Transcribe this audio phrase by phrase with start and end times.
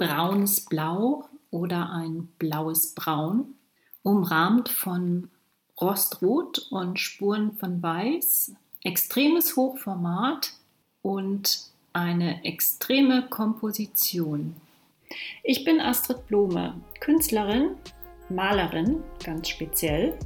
[0.00, 3.54] braunes Blau oder ein blaues Braun,
[4.02, 5.30] umrahmt von
[5.78, 8.52] Rostrot und Spuren von Weiß,
[8.82, 10.54] extremes Hochformat
[11.02, 14.56] und eine extreme Komposition.
[15.42, 17.72] Ich bin Astrid Blume, Künstlerin,
[18.30, 20.18] Malerin ganz speziell,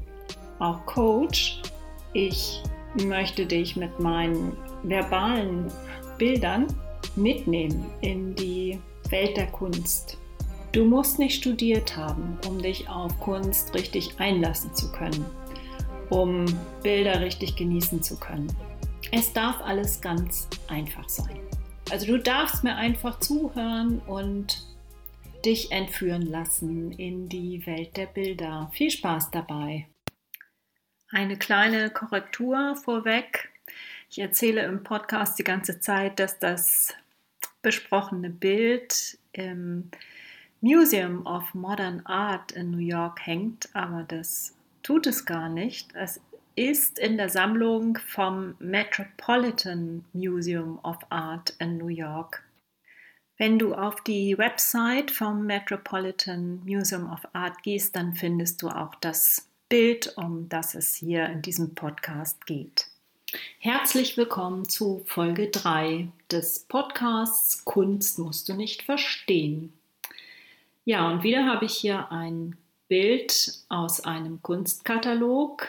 [0.60, 1.62] auch Coach.
[2.12, 2.62] Ich
[3.04, 5.66] möchte dich mit meinen verbalen
[6.16, 6.68] Bildern
[7.16, 8.78] mitnehmen in die
[9.14, 10.18] Welt der Kunst.
[10.72, 15.24] Du musst nicht studiert haben, um dich auf Kunst richtig einlassen zu können,
[16.10, 16.46] um
[16.82, 18.52] Bilder richtig genießen zu können.
[19.12, 21.38] Es darf alles ganz einfach sein.
[21.92, 24.66] Also du darfst mir einfach zuhören und
[25.44, 28.68] dich entführen lassen in die Welt der Bilder.
[28.72, 29.86] Viel Spaß dabei.
[31.10, 33.52] Eine kleine Korrektur vorweg.
[34.10, 36.96] Ich erzähle im Podcast die ganze Zeit, dass das
[37.64, 39.90] besprochene Bild im
[40.60, 45.92] Museum of Modern Art in New York hängt, aber das tut es gar nicht.
[45.94, 46.20] Es
[46.54, 52.44] ist in der Sammlung vom Metropolitan Museum of Art in New York.
[53.36, 58.94] Wenn du auf die Website vom Metropolitan Museum of Art gehst, dann findest du auch
[58.96, 62.93] das Bild, um das es hier in diesem Podcast geht.
[63.58, 69.72] Herzlich willkommen zu Folge 3 des Podcasts Kunst musst du nicht verstehen.
[70.84, 72.56] Ja, und wieder habe ich hier ein
[72.88, 75.68] Bild aus einem Kunstkatalog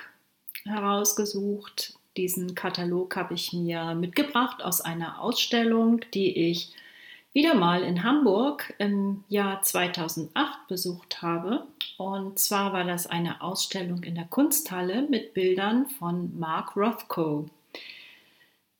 [0.65, 1.93] herausgesucht.
[2.17, 6.73] Diesen Katalog habe ich mir mitgebracht aus einer Ausstellung, die ich
[7.35, 11.67] wieder mal in Hamburg im Jahr 2008 besucht habe.
[11.97, 17.45] Und zwar war das eine Ausstellung in der Kunsthalle mit Bildern von Mark Rothko.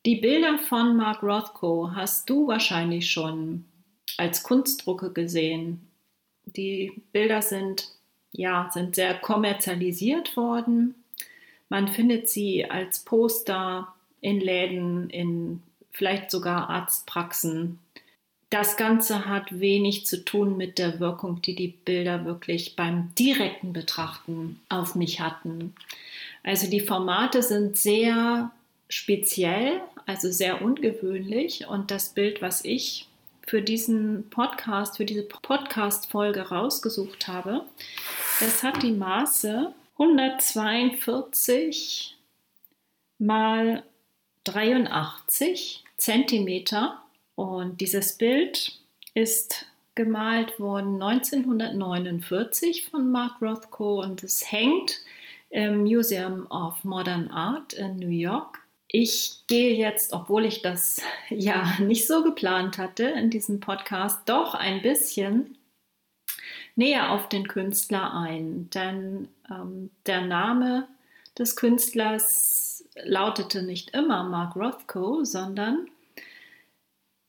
[0.07, 3.65] Die Bilder von Mark Rothko hast du wahrscheinlich schon
[4.17, 5.87] als Kunstdrucke gesehen
[6.45, 7.89] die Bilder sind,
[8.31, 10.95] ja, sind sehr kommerzialisiert worden.
[11.69, 15.61] Man findet sie als Poster in Läden, in
[15.91, 17.79] vielleicht sogar Arztpraxen.
[18.49, 23.73] Das Ganze hat wenig zu tun mit der Wirkung, die die Bilder wirklich beim direkten
[23.73, 25.73] Betrachten auf mich hatten.
[26.43, 28.51] Also die Formate sind sehr
[28.87, 33.07] speziell, also sehr ungewöhnlich und das Bild, was ich
[33.47, 37.63] für diesen Podcast, für diese Podcast-Folge rausgesucht habe.
[38.39, 42.17] Das hat die Maße 142
[43.17, 43.83] mal
[44.43, 47.01] 83 Zentimeter
[47.35, 48.79] und dieses Bild
[49.13, 49.65] ist
[49.95, 55.01] gemalt worden 1949 von Mark Rothko und es hängt
[55.49, 58.59] im Museum of Modern Art in New York.
[58.87, 64.53] Ich gehe jetzt, obwohl ich das ja nicht so geplant hatte in diesem Podcast, doch
[64.53, 65.57] ein bisschen
[66.75, 68.69] näher auf den Künstler ein.
[68.71, 70.87] Denn ähm, der Name
[71.37, 75.87] des Künstlers lautete nicht immer Mark Rothko, sondern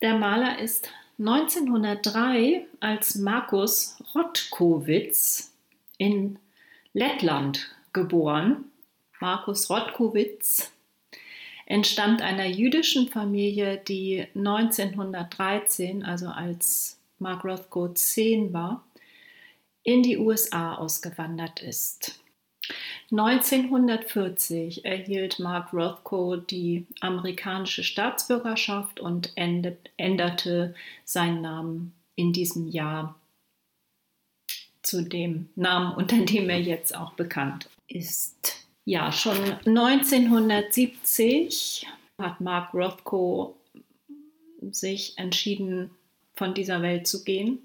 [0.01, 5.53] der Maler ist 1903 als Markus Rotkowitz
[5.97, 6.37] in
[6.93, 8.65] Lettland geboren.
[9.19, 10.71] Markus Rotkowitz
[11.65, 18.83] entstammt einer jüdischen Familie, die 1913, also als Mark Rothko 10 war,
[19.83, 22.19] in die USA ausgewandert ist.
[23.11, 30.75] 1940 erhielt Mark Rothko die amerikanische Staatsbürgerschaft und änderte
[31.05, 33.15] seinen Namen in diesem Jahr
[34.81, 38.65] zu dem Namen, unter dem er jetzt auch bekannt ist.
[38.85, 41.85] Ja, schon 1970
[42.17, 43.55] hat Mark Rothko
[44.71, 45.91] sich entschieden,
[46.35, 47.59] von dieser Welt zu gehen.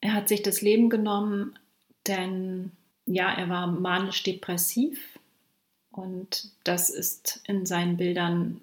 [0.00, 1.58] Er hat sich das Leben genommen,
[2.06, 2.72] denn
[3.06, 5.18] ja, er war manisch-depressiv
[5.90, 8.60] und das ist in seinen Bildern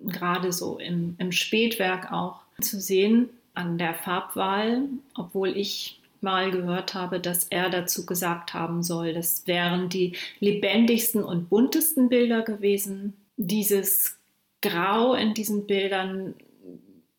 [0.00, 4.84] gerade so im, im Spätwerk auch zu sehen an der Farbwahl,
[5.16, 11.22] obwohl ich mal gehört habe, dass er dazu gesagt haben soll, das wären die lebendigsten
[11.22, 13.14] und buntesten Bilder gewesen.
[13.36, 14.16] Dieses
[14.62, 16.34] Grau in diesen Bildern,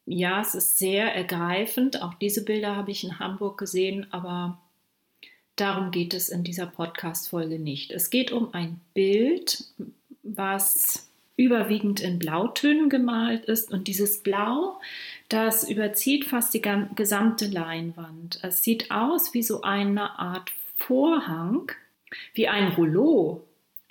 [0.05, 2.01] ja, es ist sehr ergreifend.
[2.01, 4.57] Auch diese Bilder habe ich in Hamburg gesehen, aber
[5.59, 7.91] darum geht es in dieser Podcast-Folge nicht.
[7.91, 9.63] Es geht um ein Bild,
[10.23, 14.79] was überwiegend in Blautönen gemalt ist und dieses Blau
[15.29, 16.61] das überzieht fast die
[16.95, 18.39] gesamte Leinwand.
[18.41, 21.71] Es sieht aus wie so eine Art Vorhang,
[22.33, 23.43] wie ein Rouleau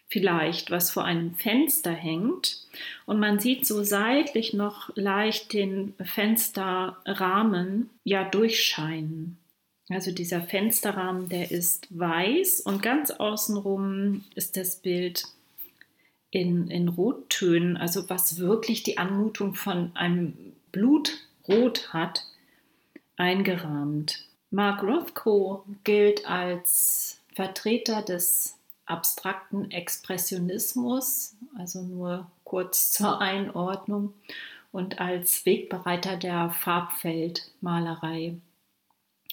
[0.09, 2.67] vielleicht, was vor einem Fenster hängt.
[3.07, 9.39] Und man sieht so seitlich noch leicht den Fensterrahmen ja durchscheinen.
[9.91, 15.25] Also dieser Fensterrahmen, der ist weiß und ganz außenrum ist das Bild
[16.31, 20.35] in, in Rottönen, also was wirklich die Anmutung von einem
[20.73, 22.27] Blutrot hat,
[23.17, 24.25] eingerahmt.
[24.51, 28.57] Mark Rothko gilt als Vertreter des
[28.87, 34.13] abstrakten Expressionismus, also nur kurz zur Einordnung,
[34.71, 38.37] und als Wegbereiter der Farbfeldmalerei.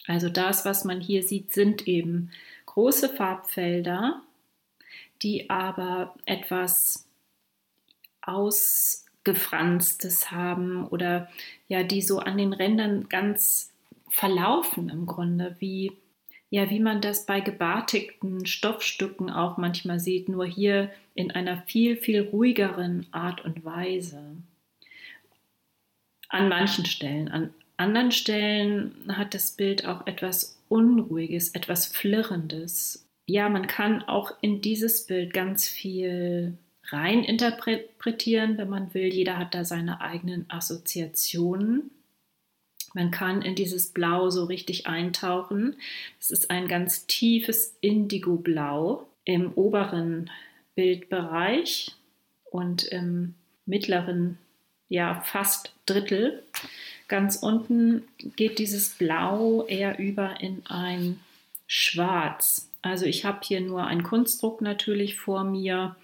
[0.08, 2.32] Also das, was man hier sieht, sind eben
[2.66, 4.22] große Farbfelder,
[5.22, 7.08] die aber etwas
[8.22, 11.30] ausgefranstes haben oder
[11.68, 13.74] ja, die so an den Rändern ganz
[14.10, 15.92] verlaufen im Grunde, wie
[16.52, 21.98] ja, wie man das bei gebartigten Stoffstücken auch manchmal sieht, nur hier in einer viel,
[21.98, 24.38] viel ruhigeren Art und Weise.
[26.30, 27.30] An manchen Stellen.
[27.30, 33.08] An anderen Stellen hat das Bild auch etwas Unruhiges, etwas Flirrendes.
[33.28, 36.58] Ja, man kann auch in dieses Bild ganz viel
[36.90, 39.14] rein interpretieren, wenn man will.
[39.14, 41.92] Jeder hat da seine eigenen Assoziationen.
[42.94, 45.76] Man kann in dieses Blau so richtig eintauchen.
[46.20, 50.30] Es ist ein ganz tiefes Indigo-Blau im oberen
[50.76, 51.92] Bildbereich
[52.46, 53.34] und im
[53.66, 54.38] mittleren,
[54.88, 56.44] ja, fast Drittel.
[57.08, 58.04] Ganz unten
[58.36, 61.20] geht dieses Blau eher über in ein
[61.68, 62.72] Schwarz.
[62.82, 65.96] Also ich habe hier nur einen Kunstdruck natürlich vor mir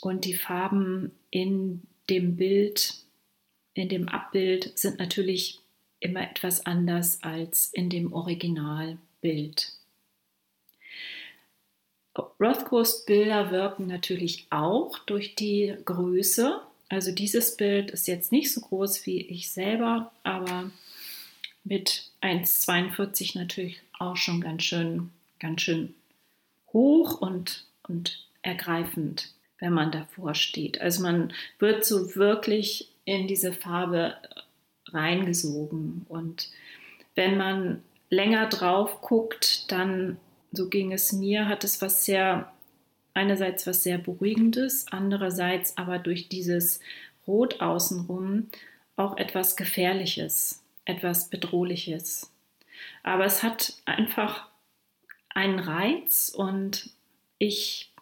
[0.00, 2.94] und die Farben in dem Bild,
[3.74, 5.60] in dem Abbild sind natürlich
[6.00, 9.72] immer etwas anders als in dem Originalbild.
[12.40, 16.60] Rothkos Bilder wirken natürlich auch durch die Größe.
[16.88, 20.70] Also dieses Bild ist jetzt nicht so groß wie ich selber, aber
[21.64, 25.94] mit 1,42 natürlich auch schon ganz schön, ganz schön
[26.72, 30.80] hoch und, und ergreifend, wenn man davor steht.
[30.80, 34.16] Also man wird so wirklich in diese Farbe
[34.86, 36.06] reingesogen.
[36.08, 36.50] Und
[37.14, 40.18] wenn man länger drauf guckt, dann,
[40.52, 42.50] so ging es mir, hat es was sehr,
[43.18, 46.78] einerseits was sehr Beruhigendes, andererseits aber durch dieses
[47.26, 48.48] Rot außenrum
[48.96, 52.32] auch etwas Gefährliches, etwas Bedrohliches.
[53.02, 54.48] Aber es hat einfach
[55.30, 56.90] einen Reiz und
[57.38, 57.92] ich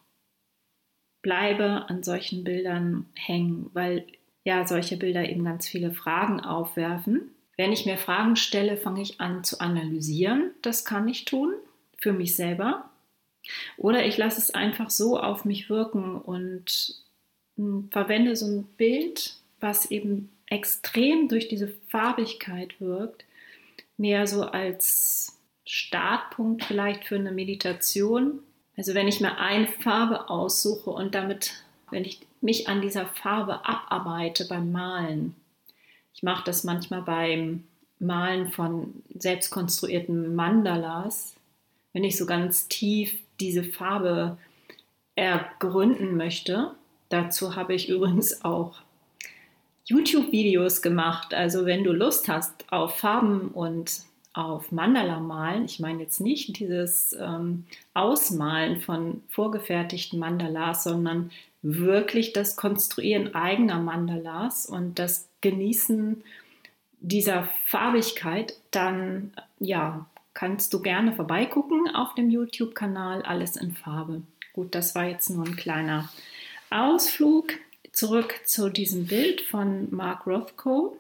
[1.23, 4.07] bleibe an solchen Bildern hängen, weil
[4.45, 7.31] ja solche Bilder eben ganz viele Fragen aufwerfen.
[7.57, 10.51] Wenn ich mir Fragen stelle, fange ich an zu analysieren.
[10.61, 11.55] Das kann ich tun
[11.97, 12.91] für mich selber.
[13.77, 16.95] Oder ich lasse es einfach so auf mich wirken und
[17.57, 23.25] hm, verwende so ein Bild, was eben extrem durch diese Farbigkeit wirkt,
[23.97, 28.41] mehr so als Startpunkt vielleicht für eine Meditation.
[28.77, 31.53] Also wenn ich mir eine Farbe aussuche und damit
[31.91, 35.35] wenn ich mich an dieser Farbe abarbeite beim Malen.
[36.15, 37.65] Ich mache das manchmal beim
[37.99, 41.35] Malen von selbstkonstruierten Mandalas,
[41.93, 44.39] wenn ich so ganz tief diese Farbe
[45.15, 46.73] ergründen möchte.
[47.09, 48.79] Dazu habe ich übrigens auch
[49.87, 51.33] YouTube-Videos gemacht.
[51.33, 54.03] Also wenn du Lust hast auf Farben und
[54.33, 57.65] auf Mandala malen, ich meine jetzt nicht dieses ähm,
[57.95, 61.31] Ausmalen von vorgefertigten Mandalas, sondern
[61.63, 66.23] wirklich das Konstruieren eigener Mandalas und das Genießen
[67.01, 74.21] dieser Farbigkeit, dann ja, kannst du gerne vorbeigucken auf dem YouTube-Kanal Alles in Farbe.
[74.53, 76.11] Gut, das war jetzt nur ein kleiner
[76.69, 77.55] Ausflug.
[77.91, 80.99] Zurück zu diesem Bild von Mark Rothko.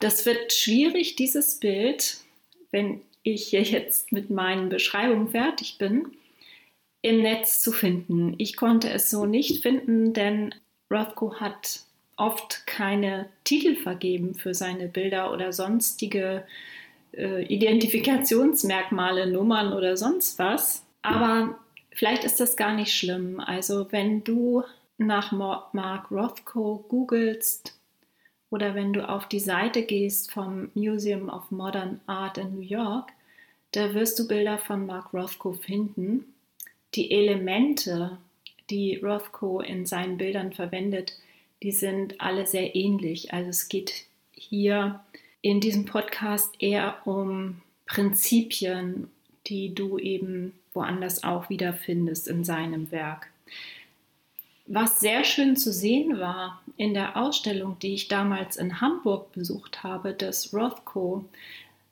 [0.00, 2.16] Das wird schwierig, dieses Bild,
[2.72, 6.10] wenn ich jetzt mit meinen Beschreibungen fertig bin,
[7.02, 8.34] im Netz zu finden.
[8.38, 10.56] Ich konnte es so nicht finden, denn
[10.90, 11.82] Rothko hat
[12.16, 16.44] oft keine Titel vergeben für seine Bilder oder sonstige
[17.12, 20.84] äh, Identifikationsmerkmale, Nummern oder sonst was.
[21.02, 21.58] Aber
[21.92, 23.40] vielleicht ist das gar nicht schlimm.
[23.40, 24.64] Also wenn du
[24.98, 27.78] nach Mark Rothko googelst
[28.50, 33.10] oder wenn du auf die Seite gehst vom Museum of Modern Art in New York,
[33.72, 36.24] da wirst du Bilder von Mark Rothko finden
[36.94, 38.18] die Elemente,
[38.68, 41.16] die Rothko in seinen Bildern verwendet,
[41.62, 43.32] die sind alle sehr ähnlich.
[43.32, 45.00] Also es geht hier
[45.42, 49.08] in diesem Podcast eher um Prinzipien,
[49.46, 53.28] die du eben woanders auch wiederfindest in seinem Werk.
[54.66, 59.82] Was sehr schön zu sehen war in der Ausstellung, die ich damals in Hamburg besucht
[59.82, 61.24] habe, dass Rothko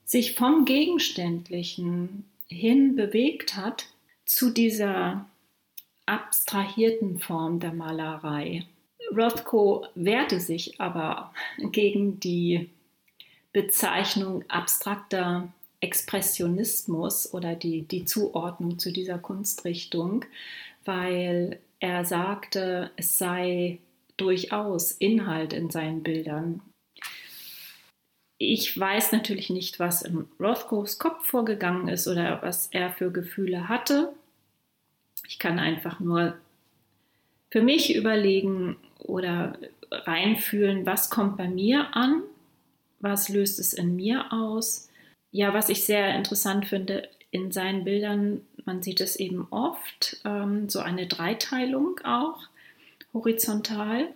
[0.04, 3.86] sich vom Gegenständlichen hin bewegt hat
[4.24, 5.26] zu dieser
[6.06, 8.64] abstrahierten Form der Malerei.
[9.14, 11.32] Rothko wehrte sich aber
[11.72, 12.70] gegen die
[13.62, 20.24] Bezeichnung abstrakter Expressionismus oder die, die Zuordnung zu dieser Kunstrichtung,
[20.84, 23.78] weil er sagte, es sei
[24.16, 26.60] durchaus Inhalt in seinen Bildern.
[28.38, 33.68] Ich weiß natürlich nicht, was in Rothkos Kopf vorgegangen ist oder was er für Gefühle
[33.68, 34.12] hatte.
[35.26, 36.38] Ich kann einfach nur
[37.50, 39.58] für mich überlegen oder
[39.90, 42.22] reinfühlen, was kommt bei mir an,
[43.00, 44.88] was löst es in mir aus.
[45.30, 50.68] Ja, was ich sehr interessant finde in seinen Bildern, man sieht es eben oft, ähm,
[50.68, 52.40] so eine Dreiteilung auch,
[53.12, 54.08] horizontal.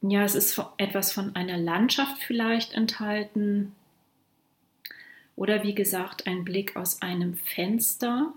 [0.00, 3.74] Ja, es ist etwas von einer Landschaft vielleicht enthalten.
[5.36, 8.32] Oder wie gesagt, ein Blick aus einem Fenster,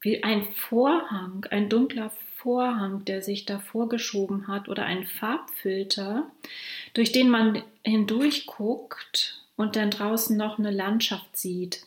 [0.00, 2.10] wie ein Vorhang, ein dunkler
[2.44, 6.30] Vorhang, der sich davor geschoben hat, oder ein Farbfilter,
[6.92, 11.86] durch den man hindurch guckt und dann draußen noch eine Landschaft sieht.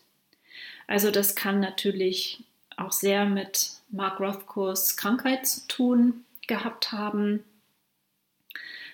[0.87, 2.43] Also das kann natürlich
[2.75, 7.43] auch sehr mit Mark Rothkos Krankheit zu tun gehabt haben,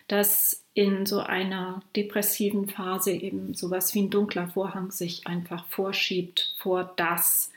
[0.10, 6.56] dass in so einer depressiven Phase eben sowas wie ein dunkler Vorhang sich einfach vorschiebt
[6.58, 7.54] vor das,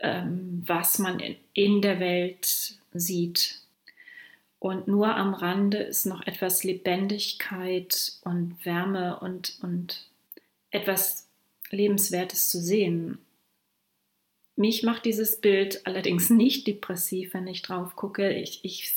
[0.00, 3.60] ähm, was man in, in der Welt sieht.
[4.58, 10.08] Und nur am Rande ist noch etwas Lebendigkeit und Wärme und, und
[10.70, 11.28] etwas
[11.70, 13.18] Lebenswertes zu sehen.
[14.56, 18.32] Mich macht dieses Bild allerdings nicht depressiv, wenn ich drauf gucke.
[18.32, 18.92] Ich, ich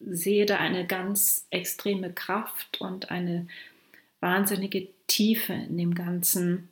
[0.00, 3.46] sehe da eine ganz extreme Kraft und eine
[4.20, 6.68] wahnsinnige Tiefe in dem Ganzen.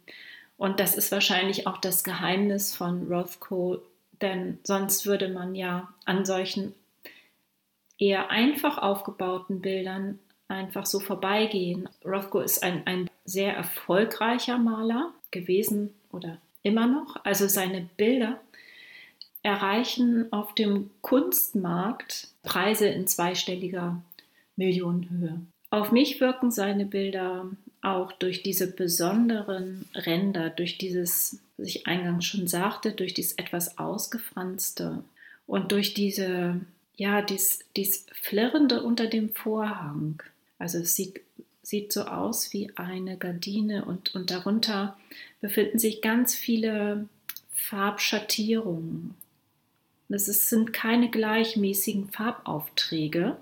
[0.56, 3.80] Und das ist wahrscheinlich auch das Geheimnis von Rothko,
[4.25, 6.75] denn sonst würde man ja an solchen
[7.99, 11.88] eher einfach aufgebauten Bildern einfach so vorbeigehen.
[12.04, 17.23] Rothko ist ein, ein sehr erfolgreicher Maler gewesen oder immer noch.
[17.25, 18.40] Also seine Bilder
[19.43, 24.02] erreichen auf dem Kunstmarkt Preise in zweistelliger
[24.57, 25.40] Millionenhöhe.
[25.71, 27.50] Auf mich wirken seine Bilder
[27.84, 33.78] auch durch diese besonderen Ränder, durch dieses, was ich eingangs schon sagte, durch dieses etwas
[33.78, 35.04] ausgefranste
[35.46, 36.60] und durch diese,
[36.96, 40.22] ja, dies, dies Flirrende unter dem Vorhang.
[40.58, 41.20] Also es sieht
[41.64, 44.96] sieht so aus wie eine Gardine und, und darunter
[45.40, 47.08] befinden sich ganz viele
[47.54, 49.14] Farbschattierungen.
[50.08, 53.36] Das ist, sind keine gleichmäßigen Farbaufträge,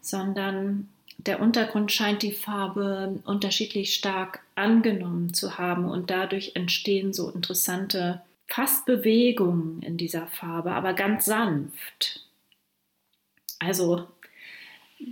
[0.00, 0.88] sondern
[1.26, 8.22] der Untergrund scheint die Farbe unterschiedlich stark angenommen zu haben und dadurch entstehen so interessante
[8.46, 12.24] fast Bewegungen in dieser Farbe, aber ganz sanft.
[13.58, 14.06] Also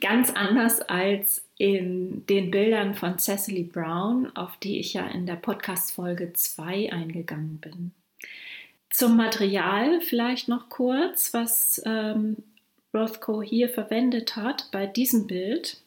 [0.01, 5.37] ganz anders als in den Bildern von Cecily Brown, auf die ich ja in der
[5.37, 7.93] Podcast-Folge 2 eingegangen bin.
[8.91, 12.37] Zum Material vielleicht noch kurz, was ähm,
[12.93, 15.82] Rothko hier verwendet hat bei diesem Bild.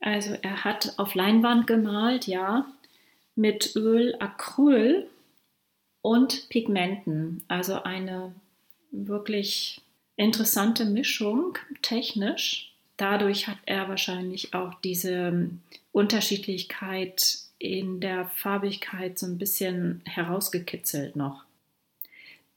[0.00, 2.66] Also er hat auf Leinwand gemalt, ja,
[3.34, 5.08] mit Öl, Acryl
[6.02, 7.42] und Pigmenten.
[7.48, 8.34] Also eine
[8.90, 9.80] wirklich
[10.16, 15.50] interessante Mischung technisch dadurch hat er wahrscheinlich auch diese
[15.92, 21.44] Unterschiedlichkeit in der Farbigkeit so ein bisschen herausgekitzelt noch.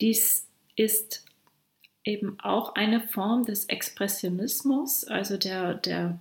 [0.02, 1.26] Dies ist
[2.04, 6.20] eben auch eine Form des Expressionismus, also der, der,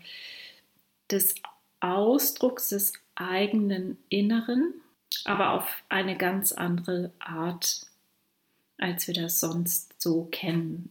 [1.10, 1.34] des
[1.80, 4.74] Ausdrucks des eigenen Inneren,
[5.24, 7.86] aber auf eine ganz andere Art,
[8.78, 10.90] als wir das sonst so kennen.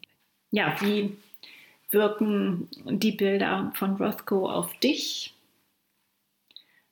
[0.51, 1.17] Ja, wie
[1.91, 5.33] wirken die Bilder von Rothko auf dich?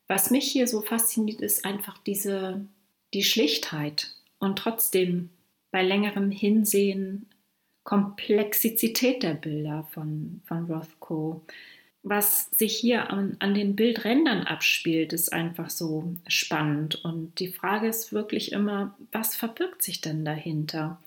[0.07, 2.65] Was mich hier so fasziniert, ist einfach diese,
[3.13, 5.29] die Schlichtheit und trotzdem
[5.71, 7.27] bei längerem Hinsehen
[7.83, 11.41] Komplexität der Bilder von, von Rothko.
[12.07, 17.03] Was sich hier an, an den Bildrändern abspielt, ist einfach so spannend.
[17.03, 21.01] Und die Frage ist wirklich immer, was verbirgt sich denn dahinter?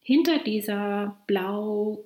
[0.00, 2.02] Hinter dieser blau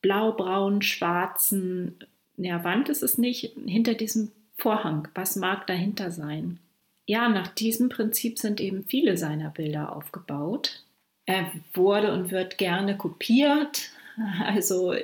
[0.00, 1.96] blau-braun, schwarzen
[2.36, 5.08] ja, Wand ist es nicht, hinter diesem Vorhang.
[5.14, 6.58] Was mag dahinter sein?
[7.06, 10.82] Ja, nach diesem Prinzip sind eben viele seiner Bilder aufgebaut.
[11.24, 13.90] Er wurde und wird gerne kopiert.
[14.46, 14.94] Also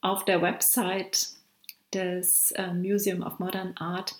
[0.00, 1.28] auf der Website
[1.96, 4.14] des äh, Museum of Modern Art.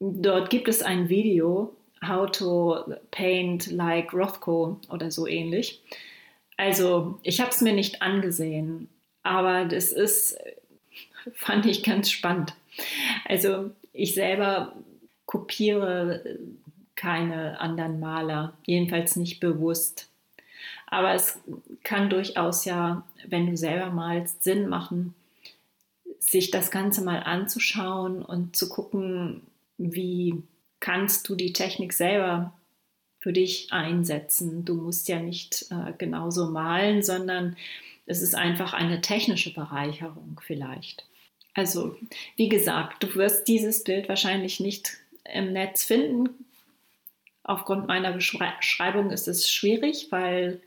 [0.00, 1.74] Dort gibt es ein Video,
[2.06, 5.82] How to Paint Like Rothko oder so ähnlich.
[6.56, 8.88] Also ich habe es mir nicht angesehen,
[9.22, 10.38] aber das ist,
[11.34, 12.54] fand ich ganz spannend.
[13.24, 14.72] Also ich selber
[15.26, 16.38] kopiere
[16.94, 20.10] keine anderen Maler, jedenfalls nicht bewusst.
[20.86, 21.38] Aber es
[21.84, 25.14] kann durchaus ja, wenn du selber malst, Sinn machen,
[26.18, 29.42] sich das Ganze mal anzuschauen und zu gucken,
[29.76, 30.42] wie
[30.80, 32.52] kannst du die Technik selber
[33.18, 34.64] für dich einsetzen.
[34.64, 37.56] Du musst ja nicht äh, genauso malen, sondern
[38.06, 41.04] es ist einfach eine technische Bereicherung vielleicht.
[41.54, 41.96] Also,
[42.36, 46.46] wie gesagt, du wirst dieses Bild wahrscheinlich nicht im Netz finden.
[47.42, 50.60] Aufgrund meiner Beschreibung ist es schwierig, weil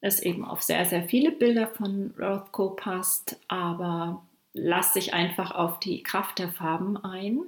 [0.00, 5.80] es eben auf sehr, sehr viele Bilder von Rothko passt, aber lass dich einfach auf
[5.80, 7.40] die Kraft der Farben ein.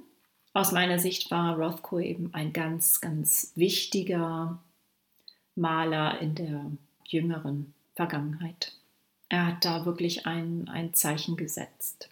[0.53, 4.59] Aus meiner Sicht war Rothko eben ein ganz, ganz wichtiger
[5.55, 6.65] Maler in der
[7.05, 8.73] jüngeren Vergangenheit.
[9.29, 12.09] Er hat da wirklich ein, ein Zeichen gesetzt.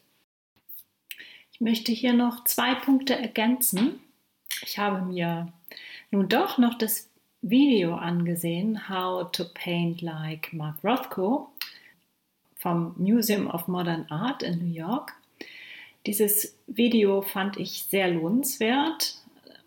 [1.53, 3.99] Ich möchte hier noch zwei Punkte ergänzen.
[4.63, 5.51] Ich habe mir
[6.09, 7.09] nun doch noch das
[7.43, 11.51] Video angesehen, How to Paint Like Mark Rothko
[12.61, 15.13] vom Museum of Modern Art in New York.
[16.05, 19.15] Dieses Video fand ich sehr lohnenswert.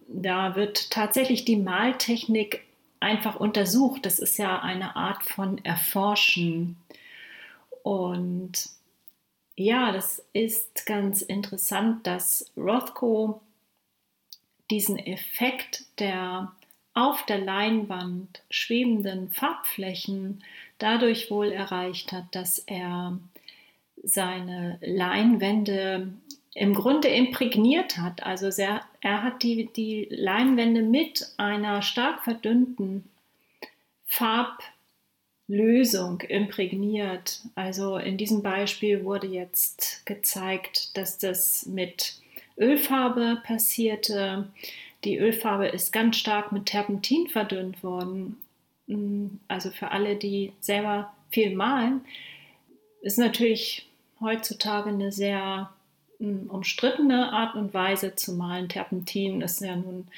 [0.07, 2.63] Da wird tatsächlich die Maltechnik
[3.01, 4.07] einfach untersucht.
[4.07, 6.77] Das ist ja eine Art von Erforschen.
[7.83, 8.69] Und
[9.57, 13.41] ja, das ist ganz interessant, dass Rothko
[14.71, 16.53] diesen Effekt der
[16.95, 20.45] auf der Leinwand schwebenden Farbflächen
[20.85, 23.19] dadurch wohl erreicht hat, dass er
[24.03, 26.13] seine Leinwände
[26.55, 28.23] im Grunde imprägniert hat.
[28.23, 33.05] Also sehr, er hat die, die Leinwände mit einer stark verdünnten
[34.05, 37.41] Farblösung imprägniert.
[37.55, 42.17] Also in diesem Beispiel wurde jetzt gezeigt, dass das mit
[42.59, 44.51] Ölfarbe passierte.
[45.03, 48.37] Die Ölfarbe ist ganz stark mit Terpentin verdünnt worden.
[48.87, 52.03] Mm, also für alle, die selber viel malen,
[53.03, 53.89] ist natürlich
[54.21, 55.71] heutzutage eine sehr
[56.19, 58.69] mm, umstrittene Art und Weise zu malen.
[58.69, 60.09] Terpentin ist ja nun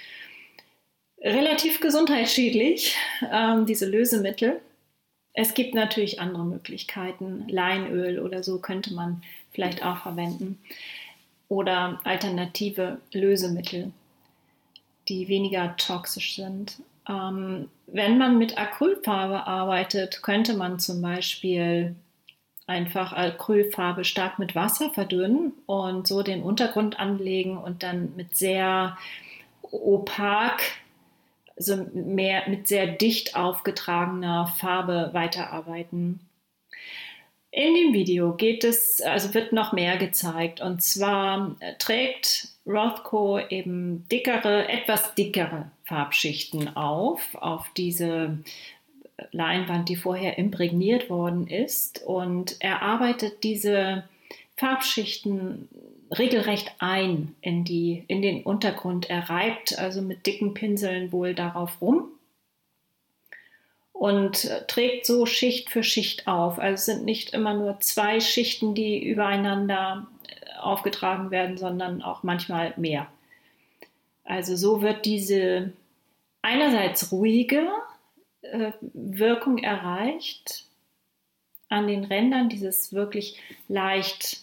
[1.21, 2.97] relativ gesundheitsschädlich,
[3.33, 4.61] ähm, diese Lösemittel.
[5.33, 7.47] Es gibt natürlich andere Möglichkeiten.
[7.49, 10.59] Leinöl oder so könnte man vielleicht auch verwenden.
[11.49, 13.93] Oder alternative Lösemittel
[15.09, 16.81] die weniger toxisch sind.
[17.09, 21.95] Ähm, wenn man mit Acrylfarbe arbeitet, könnte man zum Beispiel
[22.67, 28.97] einfach Acrylfarbe stark mit Wasser verdünnen und so den Untergrund anlegen und dann mit sehr
[29.63, 30.61] opak,
[31.57, 36.21] also mehr, mit sehr dicht aufgetragener Farbe weiterarbeiten.
[37.57, 40.61] In dem Video geht es, also wird noch mehr gezeigt.
[40.61, 48.37] Und zwar trägt Rothko eben dickere, etwas dickere Farbschichten auf, auf diese
[49.33, 52.03] Leinwand, die vorher imprägniert worden ist.
[52.05, 54.05] Und er arbeitet diese
[54.59, 55.71] Farbschichten
[56.11, 59.09] regelrecht ein in, die, in den Untergrund.
[59.09, 62.11] Er reibt also mit dicken Pinseln wohl darauf rum
[63.99, 66.59] und trägt so Schicht für Schicht auf.
[66.59, 72.23] Also es sind nicht immer nur zwei Schichten, die übereinander äh, aufgetragen werden, sondern auch
[72.23, 73.07] manchmal mehr.
[74.25, 75.73] Also so wird diese
[76.43, 77.69] einerseits ruhige
[78.43, 80.67] äh, Wirkung erreicht
[81.69, 84.43] an den Rändern, dieses wirklich leicht,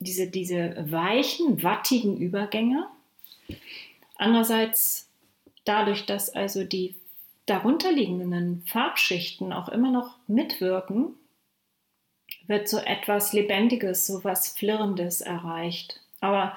[0.00, 2.88] diese, diese weichen, wattigen Übergänge.
[4.16, 5.08] Andererseits
[5.64, 6.96] dadurch, dass also die
[7.52, 11.14] darunterliegenden Farbschichten auch immer noch mitwirken,
[12.46, 16.00] wird so etwas Lebendiges, so was Flirrendes erreicht.
[16.20, 16.56] Aber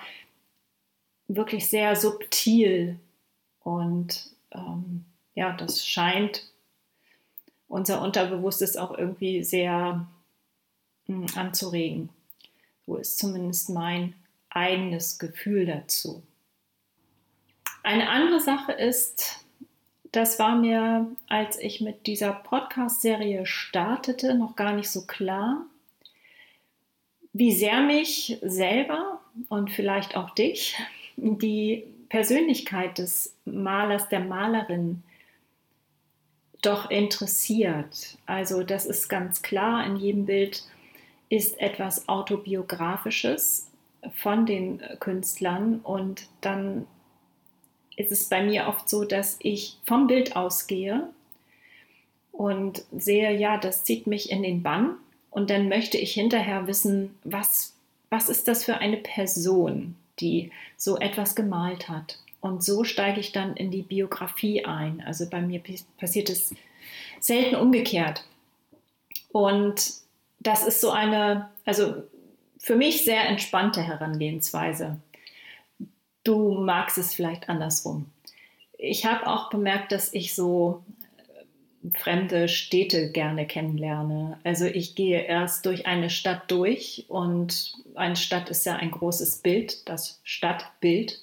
[1.27, 2.99] wirklich sehr subtil.
[3.59, 6.49] Und ähm, ja, das scheint
[7.67, 10.07] unser Unterbewusstes auch irgendwie sehr
[11.07, 12.09] mh, hm, anzuregen.
[12.85, 14.13] So ist zumindest mein
[14.49, 16.23] eigenes Gefühl dazu.
[17.83, 19.44] Eine andere Sache ist,
[20.15, 25.65] das war mir, als ich mit dieser Podcast-Serie startete, noch gar nicht so klar,
[27.33, 30.77] wie sehr mich selber und vielleicht auch dich
[31.17, 35.03] die Persönlichkeit des Malers, der Malerin
[36.61, 38.17] doch interessiert.
[38.25, 40.63] Also das ist ganz klar, in jedem Bild
[41.29, 43.69] ist etwas autobiografisches
[44.15, 46.87] von den Künstlern und dann
[47.95, 51.09] ist es bei mir oft so, dass ich vom Bild ausgehe
[52.31, 54.97] und sehe, ja, das zieht mich in den Bann
[55.31, 57.73] und dann möchte ich hinterher wissen, was,
[58.09, 62.19] was ist das für eine Person, die so etwas gemalt hat.
[62.41, 65.01] Und so steige ich dann in die Biografie ein.
[65.05, 65.61] Also bei mir
[65.97, 66.53] passiert es
[67.19, 68.23] selten umgekehrt.
[69.31, 69.93] Und
[70.39, 72.03] das ist so eine, also
[72.59, 74.97] für mich sehr entspannte Herangehensweise.
[76.25, 78.07] Du magst es vielleicht andersrum.
[78.77, 80.83] Ich habe auch bemerkt, dass ich so
[81.17, 84.39] äh, fremde Städte gerne kennenlerne.
[84.43, 89.37] Also ich gehe erst durch eine Stadt durch und eine Stadt ist ja ein großes
[89.37, 91.21] Bild, das Stadtbild.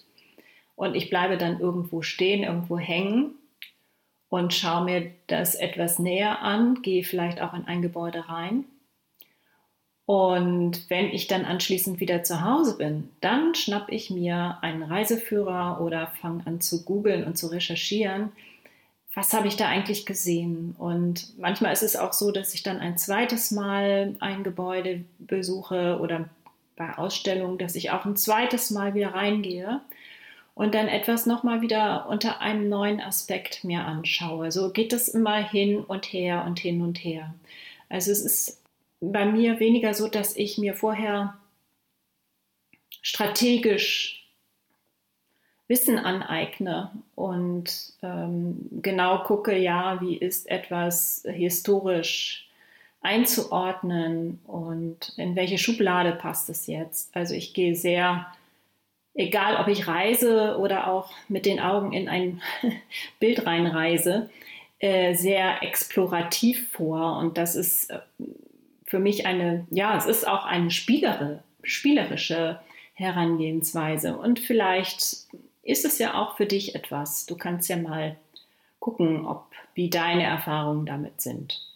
[0.76, 3.34] Und ich bleibe dann irgendwo stehen, irgendwo hängen
[4.28, 8.64] und schaue mir das etwas näher an, gehe vielleicht auch in ein Gebäude rein
[10.12, 15.80] und wenn ich dann anschließend wieder zu Hause bin, dann schnapp ich mir einen Reiseführer
[15.80, 18.30] oder fange an zu googeln und zu recherchieren.
[19.14, 20.76] Was habe ich da eigentlich gesehen?
[20.78, 25.98] Und manchmal ist es auch so, dass ich dann ein zweites Mal ein Gebäude besuche
[25.98, 26.28] oder
[26.76, 29.80] bei Ausstellungen, dass ich auch ein zweites Mal wieder reingehe
[30.54, 34.52] und dann etwas nochmal wieder unter einem neuen Aspekt mir anschaue.
[34.52, 37.32] So geht es immer hin und her und hin und her.
[37.88, 38.61] Also es ist
[39.02, 41.36] bei mir weniger so, dass ich mir vorher
[43.02, 44.20] strategisch
[45.66, 52.48] Wissen aneigne und ähm, genau gucke, ja, wie ist etwas historisch
[53.00, 57.16] einzuordnen und in welche Schublade passt es jetzt.
[57.16, 58.26] Also ich gehe sehr,
[59.14, 62.42] egal ob ich reise oder auch mit den Augen in ein
[63.18, 64.30] Bild reinreise,
[64.78, 68.00] äh, sehr explorativ vor und das ist äh,
[68.92, 72.60] für mich eine, ja, es ist auch eine spielerische
[72.92, 74.18] Herangehensweise.
[74.18, 75.16] Und vielleicht
[75.62, 77.24] ist es ja auch für dich etwas.
[77.24, 78.18] Du kannst ja mal
[78.80, 81.66] gucken, ob wie deine Erfahrungen damit sind.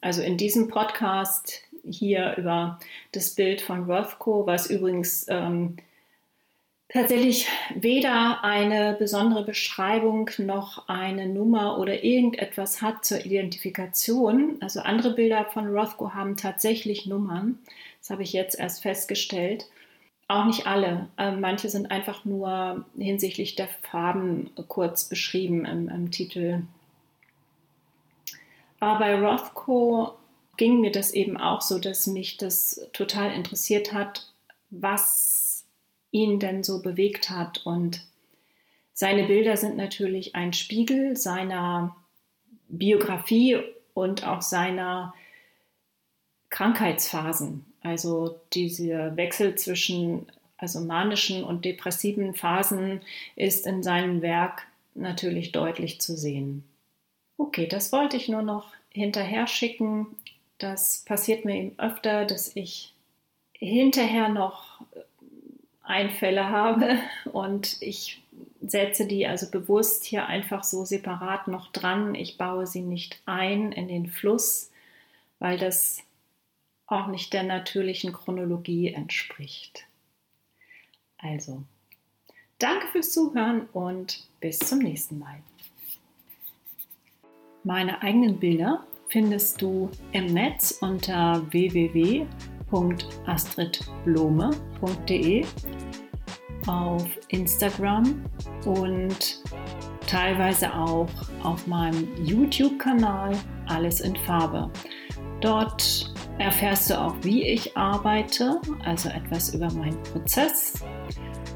[0.00, 2.80] Also in diesem Podcast hier über
[3.12, 5.76] das Bild von Rothko, was übrigens ähm,
[6.92, 14.56] tatsächlich weder eine besondere Beschreibung noch eine Nummer oder irgendetwas hat zur Identifikation.
[14.60, 17.58] Also andere Bilder von Rothko haben tatsächlich Nummern.
[18.00, 19.66] Das habe ich jetzt erst festgestellt.
[20.26, 21.08] Auch nicht alle.
[21.18, 26.62] Ähm, manche sind einfach nur hinsichtlich der Farben kurz beschrieben im, im Titel.
[28.78, 30.14] Aber bei Rothko
[30.56, 34.32] ging mir das eben auch so, dass mich das total interessiert hat,
[34.70, 35.49] was
[36.10, 37.64] ihn denn so bewegt hat.
[37.66, 38.06] Und
[38.92, 41.96] seine Bilder sind natürlich ein Spiegel seiner
[42.68, 43.58] Biografie
[43.94, 45.14] und auch seiner
[46.50, 47.64] Krankheitsphasen.
[47.82, 50.26] Also dieser Wechsel zwischen
[50.60, 53.00] also manischen und depressiven Phasen
[53.34, 56.64] ist in seinem Werk natürlich deutlich zu sehen.
[57.38, 60.06] Okay, das wollte ich nur noch hinterher schicken.
[60.58, 62.92] Das passiert mir eben öfter, dass ich
[63.52, 64.82] hinterher noch
[65.90, 66.98] Einfälle habe
[67.32, 68.22] und ich
[68.62, 72.14] setze die also bewusst hier einfach so separat noch dran.
[72.14, 74.70] Ich baue sie nicht ein in den Fluss,
[75.38, 76.02] weil das
[76.86, 79.86] auch nicht der natürlichen Chronologie entspricht.
[81.18, 81.62] Also,
[82.58, 85.40] danke fürs Zuhören und bis zum nächsten Mal.
[87.62, 91.44] Meine eigenen Bilder findest du im Netz unter
[92.70, 95.44] www.astridblome.de
[96.66, 98.24] auf Instagram
[98.64, 99.42] und
[100.06, 101.08] teilweise auch
[101.42, 103.32] auf meinem YouTube-Kanal
[103.66, 104.70] Alles in Farbe.
[105.40, 110.84] Dort erfährst du auch, wie ich arbeite, also etwas über meinen Prozess,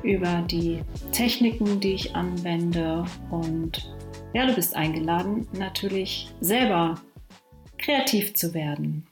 [0.02, 0.80] über die
[1.12, 3.94] Techniken, die ich anwende und
[4.32, 6.94] ja, du bist eingeladen, natürlich selber
[7.78, 9.06] kreativ zu werden.